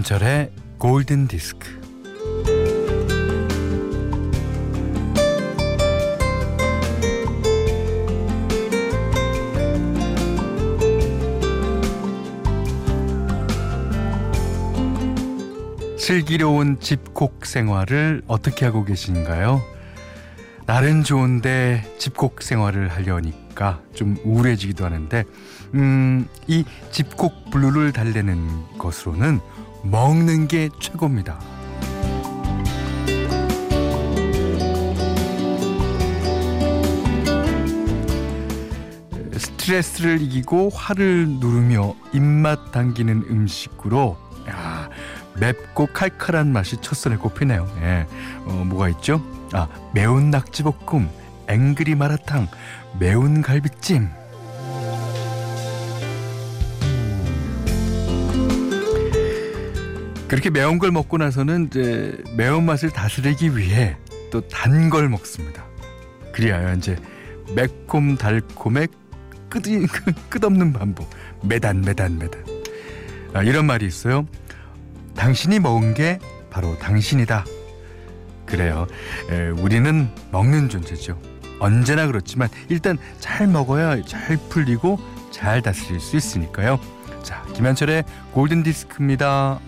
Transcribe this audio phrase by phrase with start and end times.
[0.00, 1.78] 김현철의 골든 디스크.
[15.98, 19.60] 슬기로운 집콕 생활을 어떻게 하고 계신가요?
[20.66, 25.24] 날은 좋은데 집콕 생활을 하려니까 좀 우울해지기도 하는데,
[25.74, 29.40] 음, 이 집콕 블루를 달래는 것으로는
[29.82, 31.38] 먹는 게 최고입니다.
[39.32, 44.16] 스트레스를 이기고 화를 누르며 입맛 당기는 음식으로
[44.48, 44.88] 야,
[45.38, 47.68] 맵고 칼칼한 맛이 첫선에 꼽히네요.
[47.82, 48.06] 예.
[48.44, 49.22] 어, 뭐가 있죠?
[49.52, 51.08] 아, 매운 낙지볶음,
[51.48, 52.48] 앵그리 마라탕,
[52.98, 54.19] 매운 갈비찜.
[60.30, 63.96] 그렇게 매운 걸 먹고 나서는 이제 매운맛을 다스리기 위해
[64.30, 65.64] 또 단 걸 먹습니다.
[66.32, 66.96] 그리하여 이제
[67.56, 68.86] 매콤 달콤의
[69.48, 69.62] 끝,
[70.30, 71.10] 끝없는 반복.
[71.42, 72.44] 매단 매단 매단.
[73.34, 74.24] 아, 이런 말이 있어요.
[75.16, 77.44] 당신이 먹은 게 바로 당신이다.
[78.46, 78.86] 그래요.
[79.30, 81.20] 에, 우리는 먹는 존재죠.
[81.58, 85.00] 언제나 그렇지만 일단 잘 먹어야 잘 풀리고
[85.32, 86.78] 잘 다스릴 수 있으니까요.
[87.24, 89.58] 자, 김현철의 골든 디스크입니다.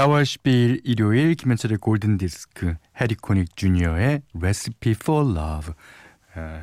[0.00, 5.74] 4월 12일 일요일 김현철의 골든 디스크 해리코닉 주니어의 레시피 for love.
[6.36, 6.62] 어,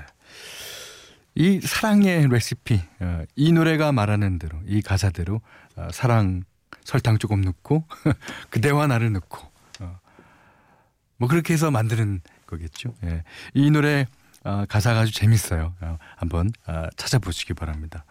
[1.35, 5.41] 이 사랑의 레시피 어, 이 노래가 말하는 대로 이 가사대로
[5.75, 6.41] 어, 사랑
[6.83, 7.85] 설탕 조금 넣고
[8.49, 9.51] 그대와 나를 넣고
[11.17, 12.95] 뭐 그렇게 해서 만드는 거겠죠.
[13.03, 13.23] 예.
[13.53, 14.05] 이 노래
[14.67, 15.75] 가사가 아주 재밌어요.
[16.15, 16.51] 한번
[16.95, 18.05] 찾아보시기 바랍니다.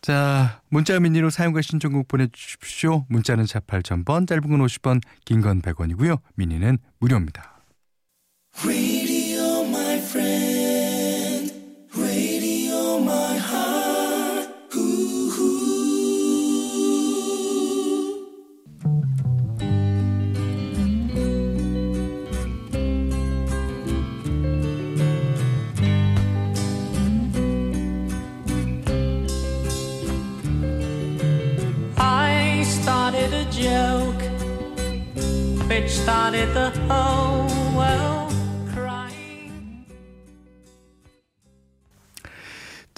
[0.00, 3.04] 자, 문자 미니로 사용과 신청곡 보내주십시오.
[3.08, 6.20] 문자는 4 8000번, 짧은 건 50원, 긴 건 100원이고요.
[6.36, 7.60] 미니는 무료입니다.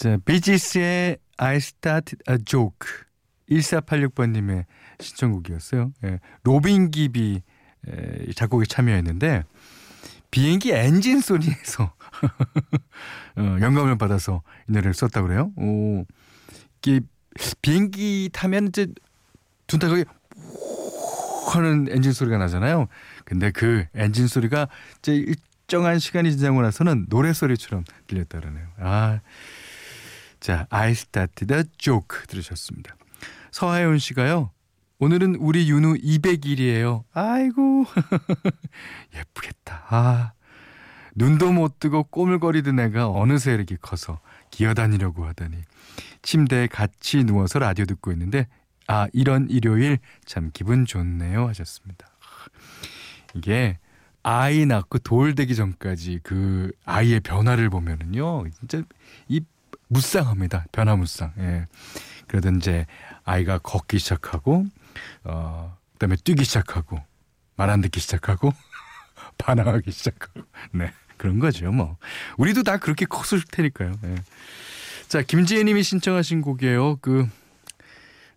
[0.00, 2.88] 자, 비지스의 I Started a Joke
[3.50, 4.64] 1486번님의
[4.98, 5.92] 신청곡이었어요.
[6.04, 7.42] 예, 로빈 깁이
[7.86, 9.44] 에, 작곡에 참여했는데
[10.30, 11.92] 비행기 엔진 소리에서
[13.36, 15.52] 어, 영감을 받아서 이 노래를 썼다고 그래요.
[15.56, 16.06] 오,
[16.78, 17.02] 이게
[17.60, 18.86] 비행기 타면 이제
[19.66, 20.06] 둔탁하게
[21.52, 22.88] 하는 엔진 소리가 나잖아요.
[23.26, 24.68] 근데 그 엔진 소리가
[25.00, 28.66] 이제 일정한 시간이 지나고 나서는 노래 소리처럼 들렸다 그러네요.
[28.78, 29.20] 아.
[30.40, 32.96] 자, I started a joke 들으셨습니다.
[33.52, 34.50] 서하연 씨가요.
[34.98, 37.04] 오늘은 우리 윤우 200일이에요.
[37.12, 37.84] 아이고.
[39.14, 39.84] 예쁘겠다.
[39.88, 40.32] 아.
[41.14, 45.58] 눈도 못 뜨고 꼬물거리던 애가 어느새 이렇게 커서 기어다니려고 하다니.
[46.22, 48.46] 침대에 같이 누워서 라디오 듣고 있는데
[48.86, 52.08] 아, 이런 일요일 참 기분 좋네요 하셨습니다.
[53.34, 53.78] 이게
[54.22, 58.82] 아이 낳고 돌 되기 전까지 그 아이의 변화를 보면은요, 진짜
[59.28, 59.40] 이
[59.90, 60.66] 무쌍합니다.
[60.72, 61.32] 변화무쌍.
[61.38, 61.66] 예.
[62.28, 62.86] 그러던 이제
[63.24, 64.64] 아이가 걷기 시작하고,
[65.24, 66.98] 어, 그 다음에 뛰기 시작하고,
[67.56, 68.52] 말 안 듣기 시작하고,
[69.38, 70.42] 반항하기 시작하고,
[70.72, 70.92] 네.
[71.16, 71.98] 그런 거죠, 뭐.
[72.38, 73.92] 우리도 다 그렇게 컸을 테니까요.
[74.04, 74.14] 예.
[75.08, 76.96] 자, 김지혜 님이 신청하신 곡이에요.
[77.02, 77.28] 그,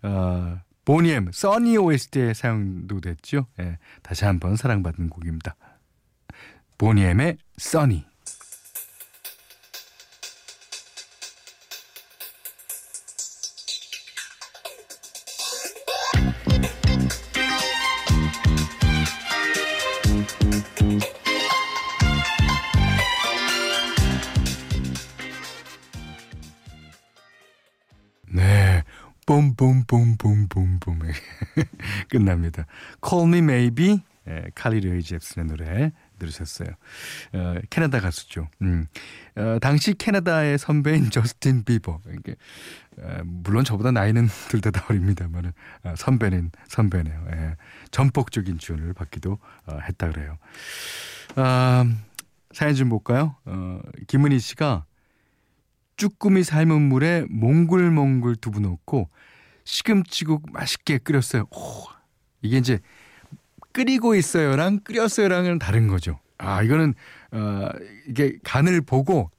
[0.01, 3.47] 어, 보니엠, 써니 OST에 사용도 됐죠.
[3.61, 5.55] 예, 다시 한번 사랑받는 곡입니다.
[6.77, 8.05] 보니엠의 써니.
[29.57, 30.99] 봄봄봄봄봄봄
[32.09, 32.65] 끝납니다.
[33.07, 36.69] Call Me Maybe 예, 칼리 레이 잽슨의 노래 들으셨어요.
[37.33, 38.47] 어, 캐나다 가수죠.
[38.61, 38.87] 음.
[39.35, 41.99] 어, 당시 캐나다의 선배인 저스틴 비버.
[42.17, 42.35] 이게,
[42.99, 45.51] 어, 물론 저보다 나이는 둘 다 다 어립니다만
[45.83, 47.25] 어, 선배는 선배네요.
[47.33, 47.55] 예.
[47.91, 50.37] 전폭적인 지원을 받기도 어, 했다 그래요.
[51.35, 51.85] 아,
[52.53, 53.35] 사연 좀 볼까요?
[53.43, 54.85] 어, 김은희 씨가
[55.97, 59.09] 쭈꾸미 삶은 물에 몽글몽글 두부 넣고
[59.63, 61.43] 시금치국 맛있게 끓였어요.
[61.51, 61.85] 오,
[62.41, 62.79] 이게 이제
[63.71, 66.19] 끓이고 있어요랑 끓였어요랑은 다른 거죠.
[66.37, 66.93] 아, 이거는
[67.31, 67.69] 어
[68.07, 69.31] 이게 간을 보고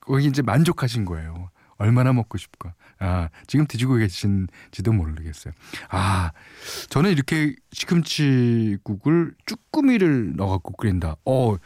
[0.00, 1.50] 거기 이제 만족하신 거예요.
[1.76, 2.74] 얼마나 먹고 싶까.
[2.98, 5.54] 아, 지금 드시고 계신지도 모르겠어요.
[5.88, 6.32] 아,
[6.90, 11.16] 저는 이렇게 시금치국을 쭈꾸미를 넣어갖고 끓인다.
[11.24, 11.56] 어,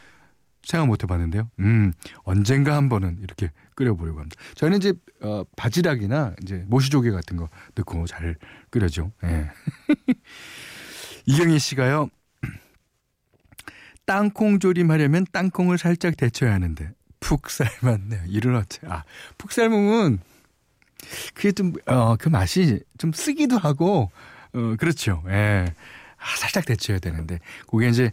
[0.65, 1.49] 생각 못 해봤는데요.
[1.59, 4.41] 음, 언젠가 한 번은 이렇게 끓여보려고 합니다.
[4.55, 8.35] 저는 이제 어, 바지락이나 이제 모시조개 같은 거 넣고 잘
[8.69, 9.11] 끓여죠.
[9.23, 9.49] 예.
[11.25, 12.09] 이경희 씨가요.
[14.05, 18.23] 땅콩 조림하려면 땅콩을 살짝 데쳐야 하는데 푹 삶았네요.
[18.27, 18.81] 이를 어째?
[18.87, 19.03] 아,
[19.37, 20.19] 푹 삶으면
[21.33, 24.11] 그게 좀어그 맛이 좀 쓰기도 하고
[24.53, 25.23] 어 그렇죠.
[25.27, 25.73] 예.
[26.17, 28.11] 아, 살짝 데쳐야 되는데 그게 이제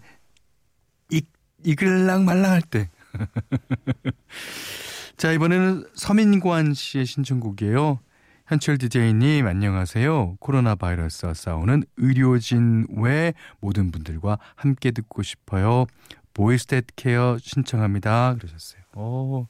[1.10, 1.30] 익
[1.64, 2.88] 익을랑 말랑할 때.
[5.16, 8.00] 자, 이번에는 서민관 씨의 신청곡이에요.
[8.46, 10.36] 현철 DJ님 안녕하세요.
[10.40, 15.86] 코로나 바이러스와 싸우는 의료진 외 모든 분들과 함께 듣고 싶어요.
[16.34, 18.34] Voices That Care 신청합니다.
[18.34, 18.82] 그러셨어요.
[18.96, 19.46] 오.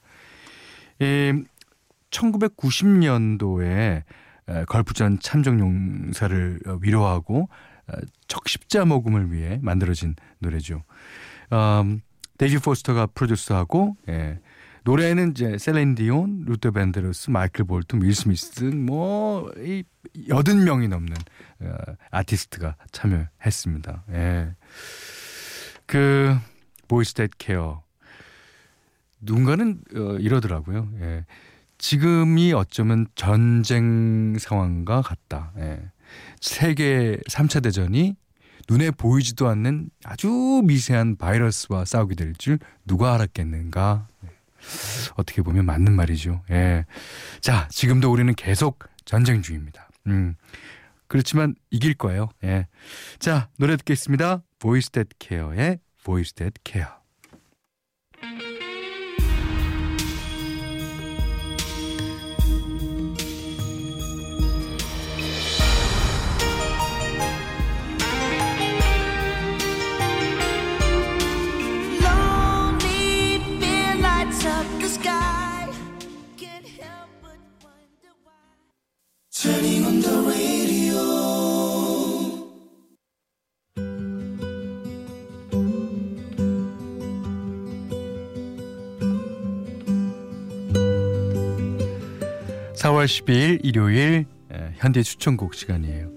[1.01, 1.33] 예,
[2.11, 4.03] 1990년도에
[4.69, 7.49] 걸프전 참전 용사를 위로하고
[7.89, 7.93] 어,
[8.29, 10.85] 적십자 모금을 위해 만들어진 노래죠.
[11.53, 12.01] 음,
[12.39, 14.41] 데이빗 포스터가 프로듀스하고 예,
[14.85, 19.53] 노래는 이제 셀린 디온, 루터 밴드로스, 마이클 볼튼, 윌 스미스 등뭐
[20.29, 21.17] 여든 명이 넘는
[21.61, 21.75] 어,
[22.11, 24.05] 아티스트가 참여했습니다.
[24.13, 24.55] 예.
[25.87, 26.37] 그
[26.89, 27.83] Voices That Care
[29.21, 30.89] 누군가는 어, 이러더라고요.
[31.01, 31.27] 예.
[31.79, 35.53] 지금이 어쩌면 전쟁 상황과 같다.
[35.59, 35.81] 예.
[36.41, 38.17] 세계 3차 대전이
[38.69, 44.09] 눈에 보이지도 않는 아주 미세한 바이러스와 싸우게 될 줄 누가 알았겠는가.
[45.17, 46.43] 어떻게 보면 맞는 말이죠.
[46.51, 46.87] 예.
[47.41, 49.89] 자, 지금도 우리는 계속 전쟁 중입니다.
[50.07, 50.37] 음.
[51.09, 52.31] 그렇지만 이길 거예요.
[52.45, 52.69] 예.
[53.19, 54.43] 자, 노래 듣겠습니다.
[54.59, 57.02] Voices That Care의 Voices That Care.
[92.83, 94.27] 4월 12일 일요일
[94.75, 96.11] 현대 추천곡 시간이에요.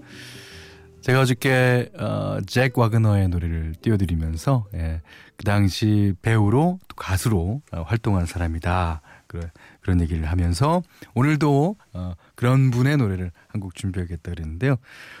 [1.00, 5.00] 제가 어저께 어, 잭 와그너의 노래를 띄워드리면서 예,
[5.36, 9.00] 그 당시 배우로 또 가수로 어, 활동한 사람이다.
[9.28, 9.48] 그,
[9.80, 10.82] 그런 얘기를 하면서
[11.14, 14.74] 오늘도 어, 그런 분의 노래를 한 곡 준비하겠다 그랬는데요.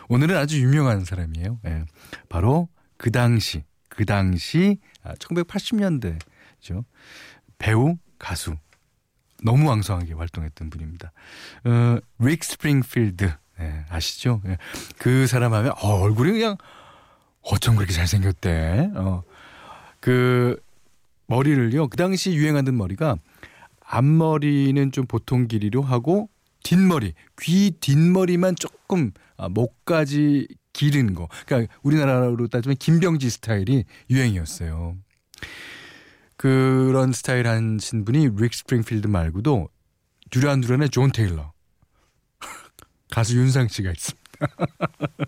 [0.08, 1.60] 오늘은 아주 유명한 사람이에요.
[1.66, 1.84] 예,
[2.28, 6.82] 바로 그 당시 그 당시 아, 1980년대죠.
[7.58, 8.56] 배우 가수
[9.42, 11.12] 너무 왕성하게 활동했던 분입니다.
[11.64, 14.40] 어, 릭 스프링필드 네, 아시죠?
[14.44, 14.58] 네.
[14.98, 16.56] 그 사람 하면 어, 얼굴이 그냥
[17.42, 18.90] 어쩜 그렇게 잘생겼대.
[18.94, 19.22] 어,
[20.00, 20.60] 그
[21.26, 21.88] 머리를요.
[21.88, 23.16] 그 당시 유행하던 머리가
[23.80, 26.28] 앞머리는 좀 보통 길이로 하고
[26.62, 31.28] 뒷머리, 귀 뒷머리만 조금 아, 목까지 기른 거.
[31.46, 34.96] 그러니까 우리나라로 따지면 김병지 스타일이 유행이었어요.
[36.46, 39.68] 그런 스타일 하신 분이 릭 스프링필드 말고도
[40.30, 41.52] 듀란듀란의 존 테일러
[43.10, 44.26] 가수 윤상 씨가 있습니다.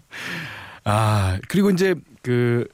[0.84, 2.68] 아 그리고 이제 그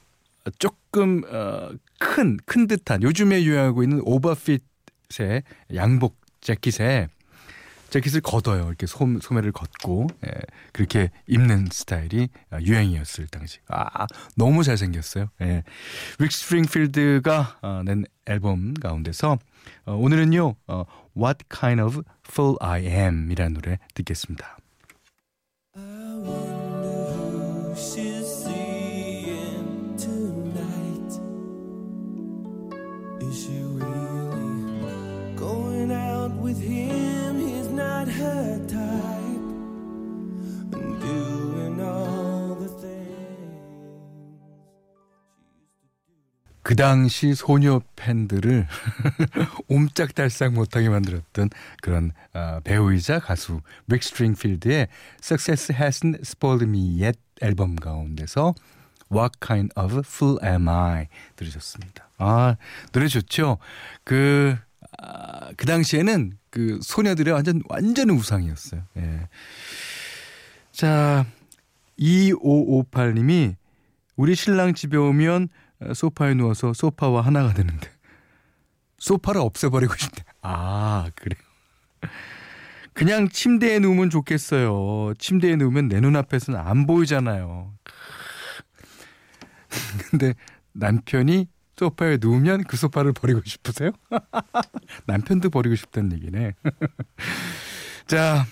[0.59, 5.41] 조금 어, 큰, 큰 듯한 요즘에 유행하고 있는 오버핏의
[5.73, 7.07] 양복 재킷에
[7.89, 8.67] 재킷을 걷어요.
[8.67, 10.31] 이렇게 소, 소매를 걷고 예,
[10.73, 12.29] 그렇게 입는 스타일이
[12.61, 13.59] 유행이었을 당시.
[13.67, 15.27] 아 너무 잘 생겼어요.
[15.41, 15.63] 예.
[16.19, 19.37] 윅 스프링필드가 어, 낸 앨범 가운데서
[19.85, 20.83] 어, 오늘은요 어,
[21.17, 24.57] What Kind of Fool I Am이라는 노래 듣겠습니다.
[46.65, 48.67] 그 당시 소녀 팬들을
[49.69, 51.51] 옴짝달싹 못하게 만들었던
[51.83, 54.87] 그런 어, 배우이자 가수 릭 스프링필드의
[55.23, 58.55] Success Hasn't Spoiled Me Yet 앨범 가운데서
[59.13, 62.09] What Kind of Fool Am I 들으셨습니다.
[62.17, 62.55] 아
[62.91, 63.59] 노래 좋죠.
[64.03, 64.57] 그
[65.05, 68.81] 아, 그 당시에는 그 소녀들의 완전 완전 우상이었어요.
[68.97, 69.27] 예.
[70.71, 71.25] 자
[71.99, 73.55] 2558님이
[74.15, 75.49] 우리 신랑 집에 오면
[75.93, 77.89] 소파에 누워서 소파와 하나가 되는데
[78.97, 80.23] 소파를 없애버리고 싶대.
[80.41, 81.41] 아 그래요.
[82.93, 85.13] 그냥 침대에 누우면 좋겠어요.
[85.19, 87.73] 침대에 누우면 내 눈앞에서는 안 보이잖아요.
[90.09, 90.33] 근데
[90.71, 93.91] 남편이 소파에 누우면 그 소파를 버리고 싶으세요?
[95.07, 96.53] 남편도 버리고 싶다는 얘기네.
[98.07, 98.45] 자,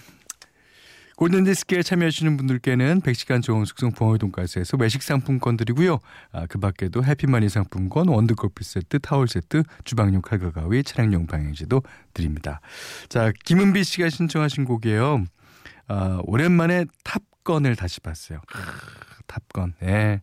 [1.16, 6.00] 골든디스크에 참여하시는 분들께는 100시간 좋은 숙성 붕어의 돈가스에서 외식 상품권 드리고요.
[6.32, 11.82] 아, 그 밖에도 해피머니 상품권, 원두커피 세트, 타월 세트, 주방용 칼과 가위, 차량용 방향제도
[12.14, 12.60] 드립니다.
[13.10, 15.24] 자, 김은비 씨가 신청하신 곡이에요.
[15.88, 18.42] 아, 오랜만에 탑건을 다시 봤어요.
[19.28, 19.76] 탑건.
[19.84, 20.22] 예.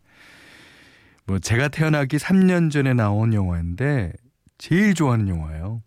[1.30, 1.34] 네.
[1.34, 4.12] 뭐 제가 태어나기 3년 전에 나온 영화인데
[4.58, 5.80] 제일 좋아하는 영화예요.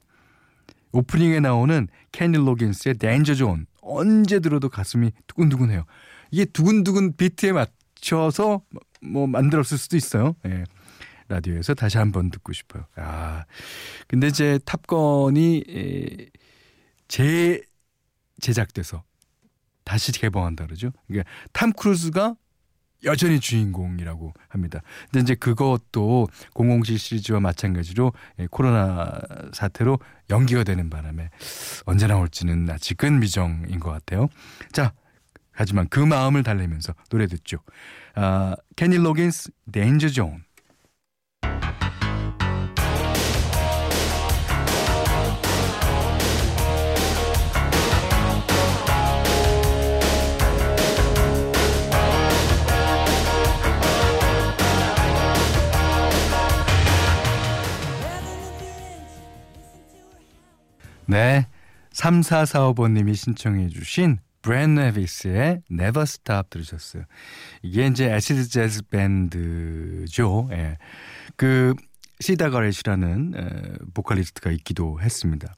[0.93, 5.83] 오프닝에 나오는 케니 로긴스의 Danger Zone 언제 들어도 가슴이 두근두근해요.
[6.31, 8.61] 이게 두근두근 비트에 맞춰서
[9.01, 10.35] 뭐 만들었을 수도 있어요.
[10.45, 10.63] 예.
[11.27, 12.85] 라디오에서 다시 한번 듣고 싶어요.
[12.95, 13.43] 아,
[14.07, 15.63] 근데 이제 탑건이
[17.07, 17.61] 재
[18.39, 19.03] 제작돼서
[19.83, 20.91] 다시 개봉한다 그러죠.
[21.07, 22.35] 그러니까 탐 크루즈가
[23.03, 24.81] 여전히 주인공이라고 합니다.
[25.11, 29.19] 근데 이제 그것도 007 시리즈와 마찬가지로 예, 코로나
[29.53, 31.29] 사태로 연기가 되는 바람에
[31.85, 34.27] 언제 나올지는 아직은 미정인 것 같아요.
[34.71, 34.93] 자,
[35.51, 37.57] 하지만 그 마음을 달래면서 노래 듣죠.
[38.15, 40.43] 아, 케니 로긴스, Danger Zone.
[61.07, 61.47] 네.
[61.93, 67.03] 3445번님이 신청해 주신 Brand New Heavies의 Never Stop 들으셨어요.
[67.61, 70.49] 이게 이제 애시드 재즈 밴드죠.
[70.51, 70.77] 예.
[71.37, 71.73] 그
[72.19, 75.53] 시다 가렛이라는 에, 보컬리스트가 있기도 했습니다.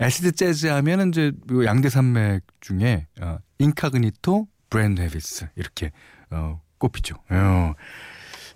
[0.00, 5.92] 애시드 재즈 하면은 이제 뭐 양대 산맥 중에 어, 인카그니토, Brand New Heavies 이렇게
[6.30, 7.14] 어, 꼽히죠.
[7.30, 7.72] 어.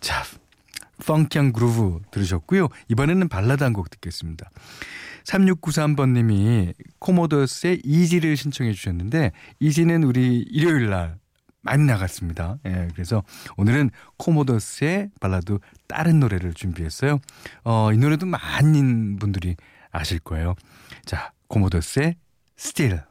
[0.01, 0.25] 자,
[1.07, 2.69] 펑키한 그루브 들으셨고요.
[2.89, 4.51] 이번에는 발라드 한 곡 듣겠습니다.
[5.29, 11.19] 3693번님이 코모더스의 이지를 신청해 주셨는데 이지는 우리 일요일 날
[11.61, 12.59] 많이 나갔습니다.
[12.67, 13.23] 예, 그래서
[13.57, 17.19] 오늘은 코모더스의 발라드 다른 노래를 준비했어요.
[17.65, 19.57] 어, 이 노래도 많은 분들이
[19.91, 20.55] 아실 거예요.
[21.05, 22.17] 자, 코모더스의
[22.59, 23.03] Still.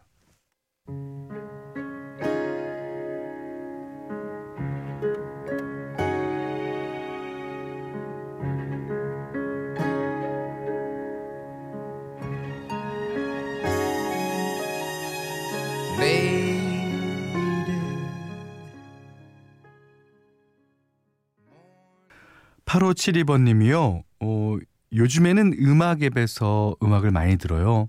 [22.78, 24.04] 8572번 님이요.
[24.20, 24.58] 어,
[24.94, 27.88] 요즘에는 음악 앱에서 음악을 많이 들어요.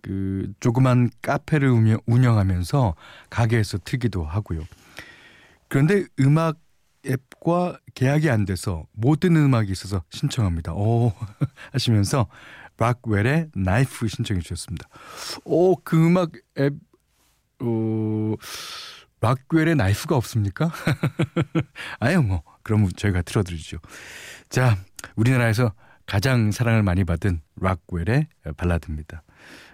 [0.00, 2.94] 그 조그만 카페를 운영, 운영하면서
[3.30, 4.62] 가게에서 틀기도 하고요.
[5.68, 6.58] 그런데 음악
[7.06, 10.72] 앱과 계약이 안 돼서 못 듣는 음악이 있어서 신청합니다.
[10.74, 11.12] 오
[11.72, 12.26] 하시면서
[12.78, 14.88] 락웰의 나이프 신청해 주셨습니다.
[15.44, 16.74] 오 그 음악 앱
[17.60, 18.34] 어,
[19.22, 20.70] 락웰의 나이프가 없습니까?
[22.00, 23.78] 아유, 뭐, 그럼 저희가 틀어드리죠.
[24.50, 24.76] 자,
[25.16, 25.72] 우리나라에서
[26.06, 28.26] 가장 사랑을 많이 받은 락웰의
[28.56, 29.22] 발라드입니다.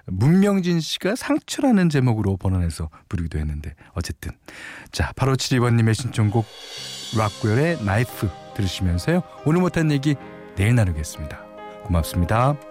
[0.06, 4.32] 문명진 씨가 상처라는 제목으로 번안해서 부르기도 했는데, 어쨌든.
[4.92, 6.46] 자, 8572번님의 신청곡
[7.16, 9.22] 락웰의 나이프 들으시면서요.
[9.44, 10.14] 오늘 못한 얘기
[10.56, 11.38] 내일 나누겠습니다.
[11.84, 12.67] 고맙습니다.